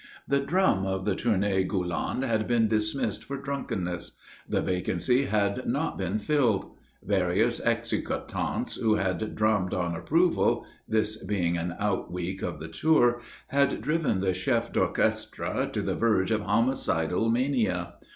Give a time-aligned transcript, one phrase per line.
[0.27, 4.13] The drum of the Tournée Gulland had been dismissed for drunkenness.
[4.49, 6.75] The vacancy had not been filled.
[7.03, 13.21] Various executants who had drummed on approval this being an out week of the tour
[13.49, 17.93] had driven the chef d'orchestre to the verge of homicidal mania.